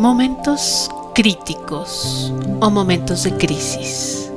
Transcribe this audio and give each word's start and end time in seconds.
Momentos 0.00 0.88
críticos 1.14 2.32
o 2.62 2.70
momentos 2.70 3.24
de 3.24 3.36
crisis. 3.36 4.30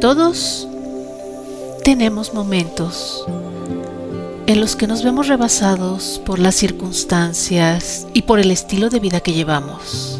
Todos 0.00 0.66
tenemos 1.84 2.32
momentos 2.32 3.26
en 4.46 4.58
los 4.58 4.74
que 4.74 4.86
nos 4.86 5.04
vemos 5.04 5.28
rebasados 5.28 6.22
por 6.24 6.38
las 6.38 6.54
circunstancias 6.54 8.06
y 8.14 8.22
por 8.22 8.40
el 8.40 8.50
estilo 8.50 8.88
de 8.88 8.98
vida 8.98 9.20
que 9.20 9.34
llevamos. 9.34 10.18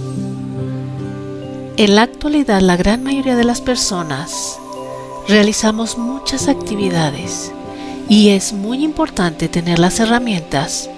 En 1.78 1.94
la 1.94 2.02
actualidad 2.02 2.60
la 2.60 2.76
gran 2.76 3.02
mayoría 3.02 3.36
de 3.36 3.44
las 3.44 3.62
personas 3.62 4.58
realizamos 5.28 5.96
muchas 5.96 6.48
actividades 6.48 7.52
y 8.06 8.28
es 8.28 8.52
muy 8.52 8.84
importante 8.84 9.48
tener 9.48 9.78
las 9.78 9.98
herramientas 9.98 10.90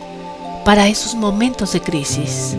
para 0.65 0.89
esos 0.89 1.15
momentos 1.15 1.73
de 1.73 1.81
crisis. 1.81 2.57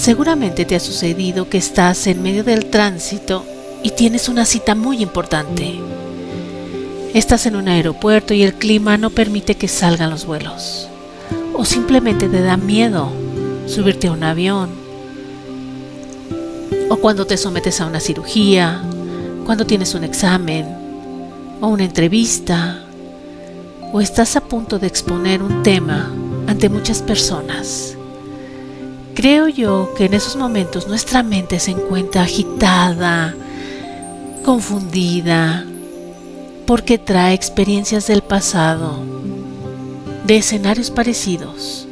Seguramente 0.00 0.64
te 0.64 0.76
ha 0.76 0.80
sucedido 0.80 1.50
que 1.50 1.58
estás 1.58 2.06
en 2.06 2.22
medio 2.22 2.42
del 2.42 2.70
tránsito 2.70 3.44
y 3.82 3.90
tienes 3.90 4.30
una 4.30 4.46
cita 4.46 4.74
muy 4.74 5.02
importante. 5.02 5.78
Estás 7.12 7.44
en 7.44 7.54
un 7.54 7.68
aeropuerto 7.68 8.32
y 8.32 8.42
el 8.42 8.54
clima 8.54 8.96
no 8.96 9.10
permite 9.10 9.56
que 9.56 9.68
salgan 9.68 10.08
los 10.08 10.24
vuelos. 10.24 10.88
O 11.52 11.66
simplemente 11.66 12.30
te 12.30 12.40
da 12.40 12.56
miedo 12.56 13.12
subirte 13.66 14.08
a 14.08 14.12
un 14.12 14.24
avión. 14.24 14.70
O 16.88 16.96
cuando 16.96 17.26
te 17.26 17.36
sometes 17.36 17.82
a 17.82 17.86
una 17.86 18.00
cirugía, 18.00 18.80
cuando 19.44 19.66
tienes 19.66 19.94
un 19.94 20.04
examen 20.04 20.64
o 21.60 21.66
una 21.66 21.84
entrevista. 21.84 22.80
O 23.92 24.00
estás 24.00 24.34
a 24.36 24.40
punto 24.40 24.78
de 24.78 24.86
exponer 24.86 25.42
un 25.42 25.62
tema 25.62 26.10
ante 26.46 26.70
muchas 26.70 27.02
personas. 27.02 27.98
Creo 29.14 29.48
yo 29.48 29.92
que 29.96 30.06
en 30.06 30.14
esos 30.14 30.36
momentos 30.36 30.86
nuestra 30.86 31.22
mente 31.22 31.58
se 31.58 31.72
encuentra 31.72 32.22
agitada, 32.22 33.34
confundida, 34.44 35.64
porque 36.66 36.98
trae 36.98 37.34
experiencias 37.34 38.06
del 38.06 38.22
pasado, 38.22 38.98
de 40.24 40.36
escenarios 40.36 40.90
parecidos 40.90 41.88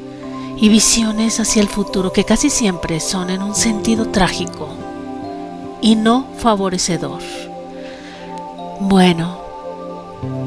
y 0.57 0.69
visiones 0.69 1.41
hacia 1.41 1.61
el 1.61 1.69
futuro 1.69 2.13
que 2.13 2.25
casi 2.25 2.51
siempre 2.51 3.01
son 3.01 3.31
en 3.31 3.43
un 3.43 3.55
sentido 3.55 4.09
trágico 4.09 4.69
y 5.81 5.97
no 5.97 6.27
favorecedor. 6.39 7.21
Bueno, 8.81 9.41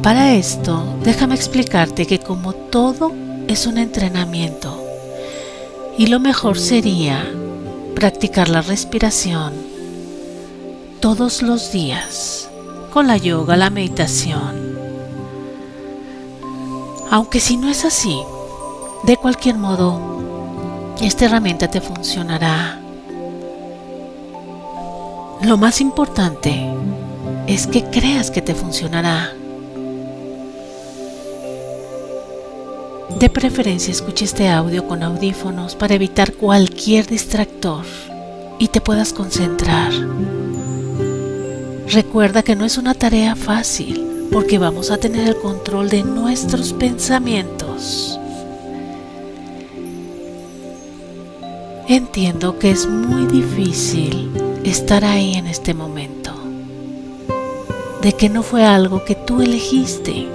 para 0.02 0.34
esto 0.34 0.84
déjame 1.04 1.36
explicarte 1.36 2.08
que 2.08 2.20
como 2.20 2.54
todo 2.54 3.12
es 3.48 3.66
un 3.68 3.78
entrenamiento 3.78 4.91
y 5.98 6.08
lo 6.08 6.20
mejor 6.20 6.58
sería 6.58 7.26
practicar 7.96 8.50
la 8.50 8.62
respiración 8.62 9.54
todos 11.00 11.42
los 11.42 11.72
días 11.72 12.50
con 12.92 13.08
la 13.08 13.18
yoga, 13.18 13.58
la 13.58 13.70
meditación. 13.70 14.78
Aunque 17.10 17.40
si 17.40 17.58
no 17.58 17.70
es 17.70 17.86
así, 17.86 18.22
de 19.04 19.18
cualquier 19.18 19.58
modo, 19.58 20.00
esta 21.02 21.26
herramienta 21.26 21.68
te 21.68 21.82
funcionará. 21.82 22.80
Lo 25.42 25.58
más 25.58 25.82
importante 25.82 26.70
es 27.48 27.68
que 27.68 27.84
creas 27.86 28.30
que 28.30 28.42
te 28.42 28.54
funcionará. 28.54 29.34
De 33.20 33.30
preferencia 33.30 33.92
escuche 33.92 34.26
este 34.26 34.50
audio 34.50 34.88
con 34.88 35.04
audífonos 35.04 35.76
para 35.76 35.94
evitar 35.96 36.34
cualquier 36.34 37.06
distractor 37.06 37.86
y 38.58 38.68
te 38.68 38.82
puedas 38.82 39.14
concentrar. 39.14 39.92
Recuerda 41.88 42.42
que 42.42 42.56
no 42.56 42.66
es 42.66 42.78
una 42.78 42.94
tarea 42.94 43.36
fácil 43.36 44.28
porque 44.32 44.58
vamos 44.58 44.92
a 44.92 44.98
tener 44.98 45.28
el 45.28 45.36
control 45.38 45.90
de 45.90 46.04
nuestros 46.04 46.74
pensamientos. 46.74 48.20
Entiendo 51.88 52.58
que 52.58 52.72
es 52.72 52.88
muy 52.88 53.26
difícil 53.26 54.32
estar 54.64 55.04
ahí 55.04 55.34
en 55.34 55.48
este 55.48 55.74
momento, 55.74 56.32
de 58.02 58.14
que 58.14 58.30
no 58.30 58.44
fue 58.44 58.64
algo 58.64 59.04
que 59.04 59.16
tú 59.16 59.42
elegiste 59.42 60.28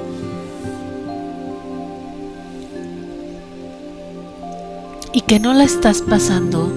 y 5.16 5.22
que 5.22 5.40
no 5.40 5.54
la 5.54 5.64
estás 5.64 6.02
pasando 6.02 6.70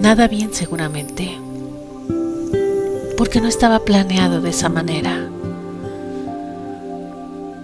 nada 0.00 0.28
bien 0.28 0.54
seguramente, 0.54 1.36
porque 3.16 3.40
no 3.40 3.48
estaba 3.48 3.80
planeado 3.80 4.40
de 4.40 4.50
esa 4.50 4.68
manera. 4.68 5.28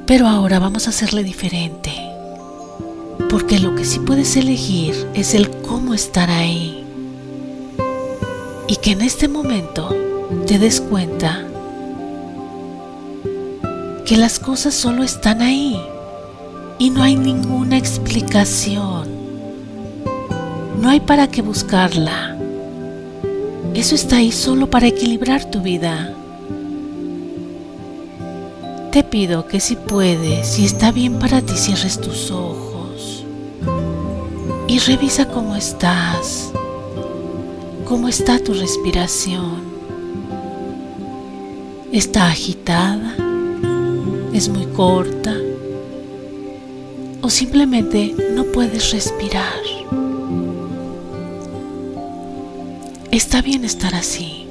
Pero 0.07 0.27
ahora 0.27 0.59
vamos 0.59 0.89
a 0.89 0.91
hacerle 0.91 1.23
diferente, 1.23 1.93
porque 3.31 3.61
lo 3.61 3.77
que 3.77 3.85
sí 3.85 4.01
puedes 4.01 4.37
elegir 4.37 5.07
es 5.15 5.35
el 5.35 5.49
cómo 5.61 5.95
estar 5.95 6.31
ahí. 6.31 6.85
Y 8.67 8.75
que 8.75 8.91
en 8.91 9.03
este 9.03 9.29
momento 9.29 9.95
te 10.49 10.59
des 10.59 10.81
cuenta 10.81 11.47
que 14.05 14.17
las 14.17 14.41
cosas 14.41 14.75
solo 14.75 15.05
están 15.05 15.43
ahí 15.43 15.81
y 16.81 16.91
no 16.91 17.05
hay 17.05 17.15
ninguna 17.15 17.79
explicación. 17.79 19.18
No 20.81 20.89
hay 20.91 21.01
para 21.01 21.29
qué 21.29 21.43
buscarla. 21.43 22.37
Eso 23.75 23.95
está 23.95 24.17
ahí 24.17 24.31
solo 24.31 24.71
para 24.71 24.87
equilibrar 24.87 25.51
tu 25.51 25.61
vida. 25.61 26.15
Te 28.93 29.03
pido 29.03 29.47
que 29.47 29.61
si 29.61 29.77
puedes, 29.77 30.47
si 30.47 30.65
está 30.65 30.93
bien 30.93 31.19
para 31.19 31.43
ti, 31.43 31.55
cierres 31.57 32.01
tus 32.01 32.31
ojos 32.31 33.25
y 34.69 34.79
revisa 34.79 35.27
cómo 35.29 35.57
estás, 35.57 36.53
cómo 37.85 38.09
está 38.09 38.39
tu 38.39 38.55
respiración. 38.55 39.63
¿Está 41.91 42.29
agitada? 42.29 43.17
¿Es 44.33 44.49
muy 44.49 44.67
corta? 44.67 45.35
¿O 47.21 47.31
simplemente 47.31 48.15
no 48.35 48.45
puedes 48.45 48.93
respirar? 48.93 49.59
Está 53.19 53.43
bien 53.43 53.65
estar 53.65 53.97
así, 53.97 54.47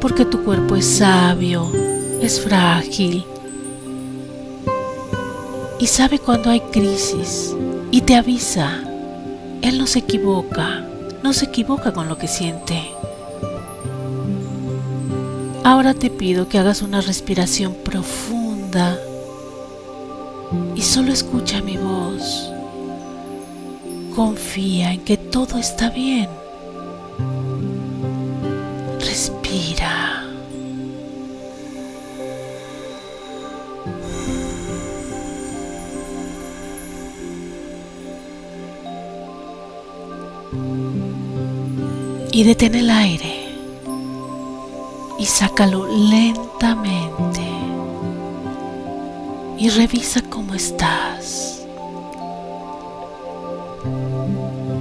porque 0.00 0.24
tu 0.24 0.42
cuerpo 0.42 0.74
es 0.74 0.84
sabio, 0.84 1.70
es 2.20 2.40
frágil 2.40 3.24
y 5.78 5.86
sabe 5.86 6.18
cuando 6.18 6.50
hay 6.50 6.58
crisis 6.72 7.54
y 7.92 8.00
te 8.00 8.16
avisa. 8.16 8.82
Él 9.62 9.78
no 9.78 9.86
se 9.86 10.00
equivoca, 10.00 10.84
no 11.22 11.32
se 11.32 11.44
equivoca 11.44 11.92
con 11.92 12.08
lo 12.08 12.18
que 12.18 12.26
siente. 12.26 12.82
Ahora 15.62 15.94
te 15.94 16.10
pido 16.10 16.48
que 16.48 16.58
hagas 16.58 16.82
una 16.82 17.00
respiración 17.00 17.74
profunda 17.84 18.98
y 20.74 20.82
solo 20.82 21.12
escucha 21.12 21.62
mi 21.62 21.76
voz. 21.76 22.50
Confía 24.16 24.92
en 24.92 25.04
que 25.04 25.16
todo 25.16 25.56
está 25.58 25.88
bien. 25.90 26.28
Y 42.34 42.42
detén 42.42 42.74
el 42.74 42.90
aire 42.90 43.46
y 45.20 45.24
sácalo 45.24 45.86
lentamente 45.86 47.46
y 49.56 49.68
revisa 49.68 50.20
cómo 50.20 50.52
estás. 50.52 51.64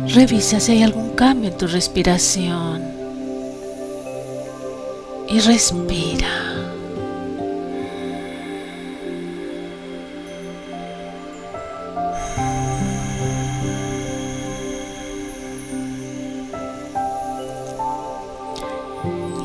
Revisa 0.07 0.59
si 0.59 0.71
hay 0.71 0.81
algún 0.81 1.11
cambio 1.11 1.51
en 1.51 1.57
tu 1.59 1.67
respiración 1.67 2.81
y 5.29 5.39
respira. 5.39 6.73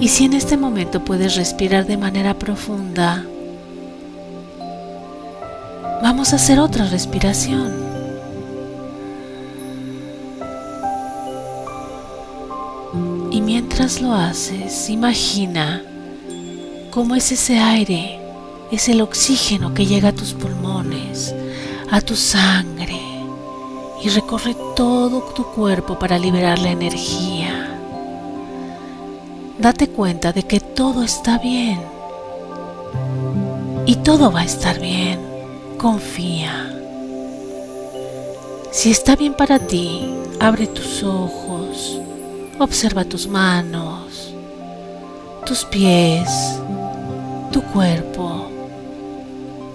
Y 0.01 0.09
si 0.09 0.25
en 0.25 0.35
este 0.35 0.57
momento 0.57 1.05
puedes 1.05 1.35
respirar 1.35 1.85
de 1.85 1.97
manera 1.97 2.35
profunda, 2.35 3.25
vamos 6.01 6.33
a 6.33 6.37
hacer 6.37 6.61
otra 6.61 6.87
respiración. 6.87 7.73
Y 13.33 13.41
mientras 13.41 14.01
lo 14.01 14.15
haces, 14.15 14.89
imagina 14.89 15.83
cómo 16.93 17.17
es 17.17 17.33
ese 17.33 17.59
aire, 17.59 18.21
es 18.71 18.89
el 18.89 19.01
oxígeno 19.01 19.75
que 19.75 19.87
llega 19.87 20.11
a 20.11 20.15
tus 20.15 20.33
pulmones, 20.33 21.35
a 21.91 22.01
tu 22.01 22.15
sangre 22.15 23.01
y 24.03 24.09
recorre 24.11 24.55
todo 24.77 25.23
tu 25.35 25.45
cuerpo 25.45 25.99
para 25.99 26.19
liberar 26.19 26.61
la 26.61 26.71
energía 26.71 27.38
Date 29.59 29.89
cuenta 29.89 30.33
de 30.33 30.45
que 30.45 30.61
todo 30.61 31.03
está 31.03 31.37
bien 31.37 31.81
y 33.87 33.97
todo 33.97 34.31
va 34.31 34.41
a 34.41 34.45
estar 34.45 34.79
bien. 34.79 35.19
Confía. 35.79 36.73
Si 38.71 38.93
está 38.93 39.17
bien 39.17 39.35
para 39.35 39.59
ti, 39.59 40.15
abre 40.39 40.69
tus 40.69 41.03
ojos, 41.03 42.01
observa 42.61 43.05
tus 43.05 43.27
manos, 43.27 44.33
tus 45.45 45.65
pies, 45.65 46.31
tu 47.51 47.61
cuerpo. 47.63 48.47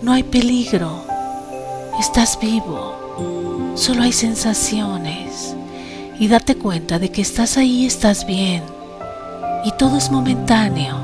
No 0.02 0.14
hay 0.14 0.24
peligro, 0.24 1.04
estás 2.00 2.40
vivo, 2.40 3.74
solo 3.76 4.04
hay 4.04 4.14
sensaciones 4.14 5.56
y 6.20 6.30
date 6.30 6.56
cuenta 6.56 7.00
de 7.00 7.12
que 7.12 7.22
estás 7.22 7.58
ahí, 7.58 7.86
estás 7.86 8.26
bien 8.26 8.64
y 9.64 9.72
todo 9.72 9.98
es 9.98 10.12
momentáneo. 10.12 10.98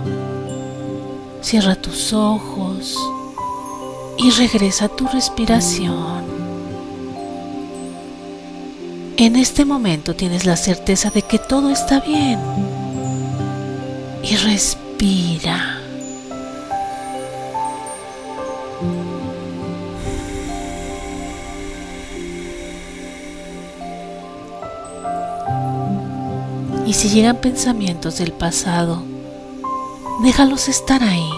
Cierra 1.42 1.76
tus 1.76 2.14
ojos 2.14 2.96
y 4.18 4.32
regresa 4.32 4.90
tu 4.90 5.08
respiración. 5.08 6.24
En 9.18 9.36
este 9.36 9.66
momento 9.66 10.16
tienes 10.16 10.46
la 10.46 10.56
certeza 10.56 11.10
de 11.10 11.24
que 11.24 11.40
todo 11.40 11.70
está 11.70 12.00
bien. 12.00 12.40
Y 14.24 14.36
respira. 14.36 15.69
Y 26.90 26.94
si 26.94 27.10
llegan 27.10 27.36
pensamientos 27.36 28.18
del 28.18 28.32
pasado, 28.32 29.04
déjalos 30.24 30.68
estar 30.68 31.04
ahí. 31.04 31.30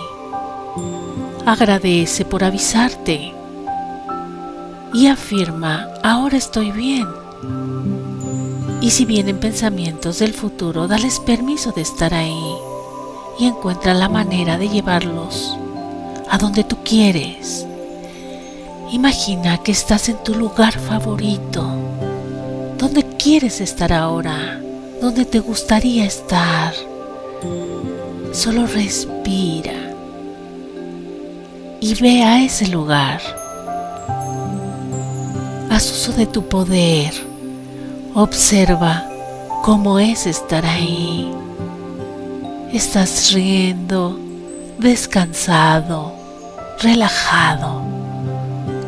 Agradece 1.46 2.24
por 2.24 2.46
avisarte 2.46 3.34
y 4.94 5.08
afirma, 5.08 5.90
ahora 6.04 6.38
estoy 6.38 6.72
bien. 6.72 7.06
Y 8.80 8.92
si 8.92 9.04
vienen 9.04 9.42
pensamientos 9.42 10.20
del 10.20 10.34
futuro, 10.34 10.88
dales 10.88 11.20
permiso 11.20 11.74
de 11.74 11.82
estar 11.82 12.14
ahí 12.14 12.56
y 13.38 13.44
encuentra 13.48 13.94
la 13.94 14.08
manera 14.08 14.58
de 14.58 14.70
llevarlos 14.70 15.58
a 16.30 16.38
donde 16.38 16.64
tú 16.64 16.78
quieres. 16.86 17.68
Imagina 18.94 19.58
que 19.58 19.74
estás 19.74 20.08
en 20.08 20.24
tu 20.24 20.34
lugar 20.34 20.80
favorito, 20.80 21.70
donde 22.78 23.04
quieres 23.18 23.60
estar 23.60 23.92
ahora, 23.92 24.62
donde 25.02 25.26
te 25.26 25.40
gustaría 25.40 26.06
estar. 26.06 26.74
Solo 28.32 28.68
respira 28.68 29.74
y 31.82 31.96
ve 31.96 32.24
a 32.24 32.44
ese 32.44 32.68
lugar. 32.68 33.20
Haz 35.72 35.92
uso 35.92 36.14
de 36.14 36.28
tu 36.28 36.48
poder. 36.48 37.12
Observa 38.14 39.10
cómo 39.64 39.98
es 39.98 40.28
estar 40.28 40.66
ahí. 40.66 41.32
Estás 42.72 43.34
riendo, 43.34 44.20
descansado, 44.78 46.14
relajado. 46.80 47.82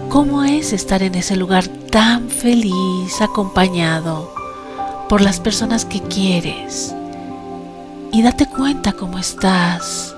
¿Cómo 0.09 0.43
es 0.43 0.73
estar 0.73 1.01
en 1.01 1.15
ese 1.15 1.35
lugar 1.35 1.67
tan 1.89 2.29
feliz, 2.29 3.19
acompañado 3.19 4.42
por 5.09 5.21
las 5.21 5.39
personas 5.39 5.85
que 5.85 6.01
quieres? 6.01 6.93
Y 8.11 8.21
date 8.21 8.45
cuenta 8.45 8.93
cómo 8.93 9.17
estás, 9.17 10.15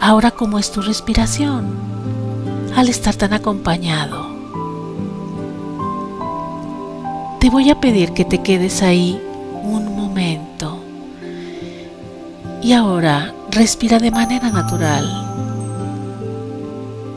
ahora 0.00 0.30
cómo 0.30 0.58
es 0.58 0.72
tu 0.72 0.82
respiración 0.82 1.66
al 2.74 2.88
estar 2.88 3.14
tan 3.14 3.32
acompañado. 3.32 4.26
Te 7.40 7.50
voy 7.50 7.70
a 7.70 7.80
pedir 7.80 8.12
que 8.12 8.24
te 8.24 8.42
quedes 8.42 8.82
ahí 8.82 9.20
un 9.62 9.94
momento 9.94 10.80
y 12.62 12.72
ahora 12.72 13.32
respira 13.50 13.98
de 13.98 14.10
manera 14.10 14.50
natural 14.50 15.26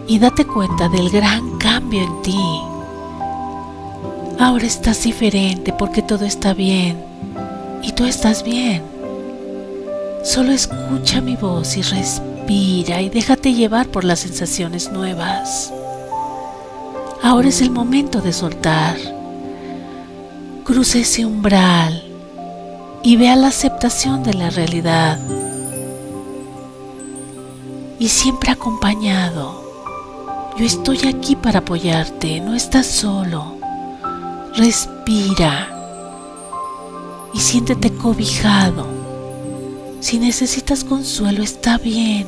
y 0.08 0.20
date 0.20 0.46
cuenta 0.46 0.90
del 0.90 1.10
gran 1.10 1.58
cambio 1.58 2.04
en 2.04 2.22
ti. 2.22 2.62
Ahora 4.40 4.66
estás 4.66 5.04
diferente 5.04 5.74
porque 5.74 6.02
todo 6.02 6.26
está 6.26 6.54
bien 6.54 7.09
y 7.82 7.92
tú 7.94 8.06
estás 8.06 8.44
bien. 8.44 8.84
Solo 10.24 10.52
escucha 10.52 11.22
mi 11.22 11.36
voz 11.36 11.78
y 11.78 11.82
respira 11.82 13.02
y 13.02 13.10
déjate 13.10 13.54
llevar 13.54 13.88
por 13.88 14.04
las 14.04 14.20
sensaciones 14.20 14.92
nuevas. 14.92 15.72
Ahora 17.24 17.48
es 17.50 17.62
el 17.62 17.72
momento 17.72 18.22
de 18.22 18.34
soltar. 18.34 18.98
Cruza 20.64 21.00
ese 21.00 21.26
umbral 21.26 22.04
y 23.02 23.16
vea 23.16 23.36
la 23.36 23.48
aceptación 23.48 24.24
de 24.24 24.34
la 24.34 24.50
realidad. 24.50 25.20
Y 27.98 28.10
siempre 28.10 28.52
acompañado. 28.52 29.64
Yo 30.58 30.66
estoy 30.66 31.08
aquí 31.08 31.36
para 31.36 31.60
apoyarte, 31.60 32.42
no 32.42 32.56
estás 32.56 32.86
solo. 32.86 33.58
Respira 34.56 35.79
y 37.34 37.40
siéntete 37.40 37.92
cobijado. 37.92 38.88
Si 40.00 40.18
necesitas 40.18 40.84
consuelo, 40.84 41.44
está 41.44 41.78
bien. 41.78 42.28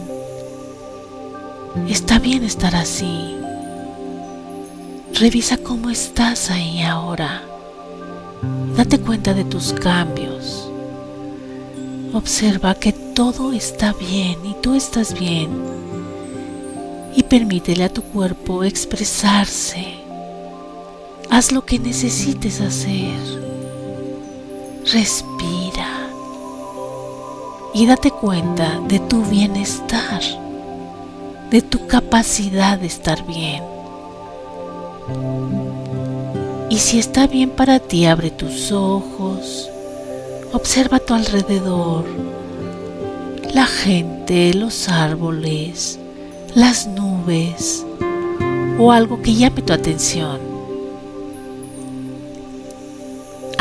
Está 1.87 2.19
bien 2.19 2.43
estar 2.43 2.75
así. 2.75 3.37
Revisa 5.13 5.57
cómo 5.57 5.89
estás 5.89 6.49
ahí 6.49 6.81
ahora. 6.81 7.43
Date 8.75 8.99
cuenta 8.99 9.33
de 9.33 9.43
tus 9.43 9.71
cambios. 9.73 10.69
Observa 12.13 12.75
que 12.75 12.91
todo 12.91 13.53
está 13.53 13.93
bien 13.93 14.37
y 14.45 14.53
tú 14.61 14.75
estás 14.75 15.17
bien. 15.17 15.49
Y 17.15 17.23
permítele 17.23 17.85
a 17.85 17.93
tu 17.93 18.01
cuerpo 18.01 18.63
expresarse. 18.63 19.95
Haz 21.29 21.51
lo 21.51 21.65
que 21.65 21.79
necesites 21.79 22.59
hacer. 22.59 23.50
Respira. 24.85 26.09
Y 27.73 27.85
date 27.85 28.11
cuenta 28.11 28.79
de 28.87 28.99
tu 28.99 29.23
bienestar 29.23 30.21
de 31.51 31.61
tu 31.61 31.85
capacidad 31.85 32.79
de 32.79 32.87
estar 32.87 33.27
bien. 33.27 33.61
Y 36.69 36.77
si 36.77 36.97
está 36.97 37.27
bien 37.27 37.49
para 37.49 37.79
ti, 37.79 38.05
abre 38.05 38.31
tus 38.31 38.71
ojos, 38.71 39.69
observa 40.53 40.97
a 40.97 40.99
tu 41.01 41.13
alrededor, 41.13 42.05
la 43.53 43.65
gente, 43.65 44.53
los 44.53 44.87
árboles, 44.87 45.99
las 46.55 46.87
nubes 46.87 47.85
o 48.79 48.93
algo 48.93 49.21
que 49.21 49.35
llame 49.35 49.61
tu 49.61 49.73
atención. 49.73 50.50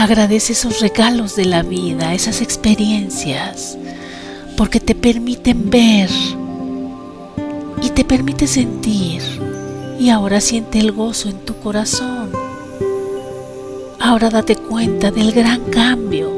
Agradece 0.00 0.54
esos 0.54 0.80
regalos 0.80 1.36
de 1.36 1.44
la 1.44 1.62
vida, 1.62 2.14
esas 2.14 2.40
experiencias, 2.40 3.76
porque 4.56 4.80
te 4.80 4.94
permiten 4.94 5.68
ver 5.68 6.08
y 7.82 7.90
te 7.90 8.02
permite 8.06 8.46
sentir. 8.46 9.20
Y 9.98 10.08
ahora 10.08 10.40
siente 10.40 10.78
el 10.78 10.92
gozo 10.92 11.28
en 11.28 11.40
tu 11.40 11.54
corazón. 11.58 12.30
Ahora 14.00 14.30
date 14.30 14.56
cuenta 14.56 15.10
del 15.10 15.32
gran 15.32 15.64
cambio, 15.64 16.32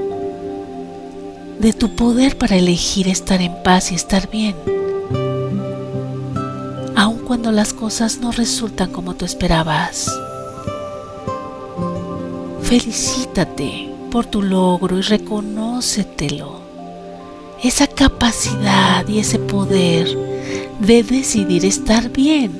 de 1.60 1.72
tu 1.72 1.94
poder 1.94 2.36
para 2.36 2.56
elegir 2.56 3.06
estar 3.06 3.40
en 3.40 3.62
paz 3.62 3.92
y 3.92 3.94
estar 3.94 4.28
bien. 4.28 4.56
Aun 6.96 7.18
cuando 7.18 7.52
las 7.52 7.72
cosas 7.72 8.18
no 8.18 8.32
resultan 8.32 8.90
como 8.90 9.14
tú 9.14 9.24
esperabas. 9.24 10.10
Felicítate 12.72 13.90
por 14.10 14.24
tu 14.24 14.40
logro 14.40 14.96
y 14.96 15.02
reconócetelo. 15.02 16.62
Esa 17.62 17.86
capacidad 17.86 19.06
y 19.06 19.18
ese 19.18 19.38
poder 19.38 20.08
de 20.80 21.02
decidir 21.02 21.66
estar 21.66 22.08
bien. 22.08 22.58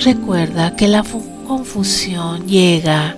Recuerda 0.00 0.74
que 0.74 0.88
la 0.88 1.04
confusión 1.46 2.46
llega, 2.46 3.14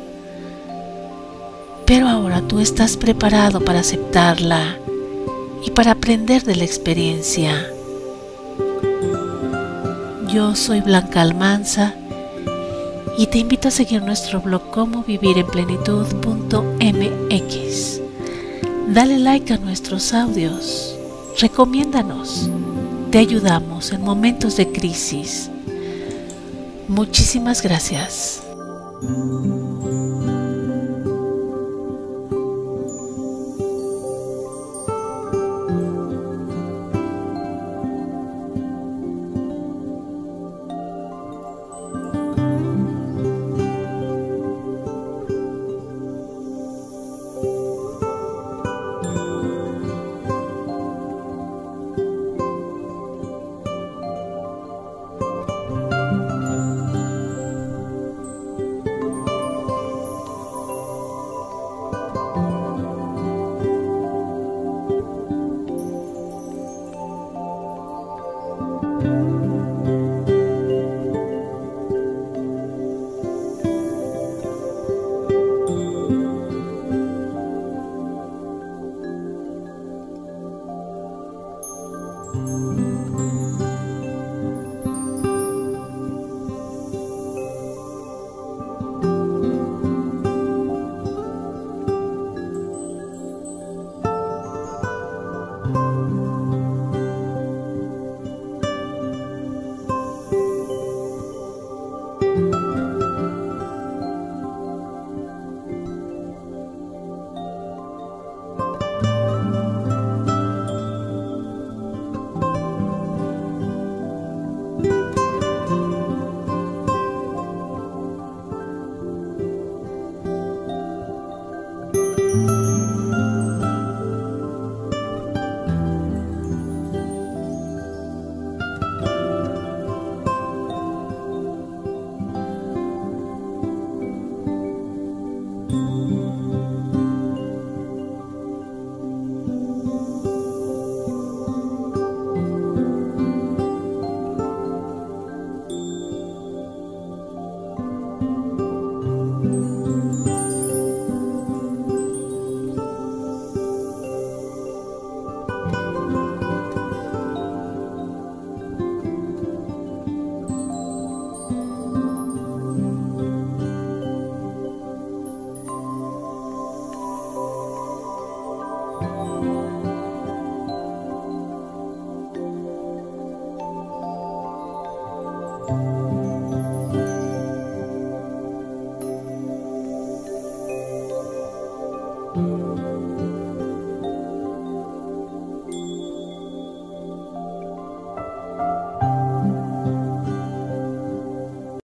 Pero 1.87 2.09
ahora 2.09 2.43
tú 2.43 2.59
estás 2.59 2.97
preparado 2.97 3.61
para 3.61 3.79
aceptarla 3.79 4.77
y 5.65 5.71
para 5.71 5.93
aprender 5.93 6.43
de 6.43 6.57
la 6.57 6.65
experiencia. 6.65 7.65
Yo 10.27 10.57
soy 10.57 10.81
Blanca 10.81 11.21
Almanza 11.23 11.95
y 13.19 13.27
te 13.27 13.39
invito 13.39 13.69
a 13.69 13.71
seguir 13.71 14.03
nuestro 14.03 14.41
blog 14.41 14.71
como 14.71 15.03
vivir 15.03 15.39
en. 15.39 18.01
Dale 18.89 19.19
like 19.19 19.53
a 19.53 19.59
nuestros 19.59 20.13
audios, 20.13 20.97
recomiéndanos, 21.39 22.51
te 23.11 23.19
ayudamos 23.19 23.93
en 23.93 24.03
momentos 24.03 24.57
de 24.57 24.73
crisis. 24.73 25.51
Muchísimas 26.89 27.63
gracias. 27.63 28.43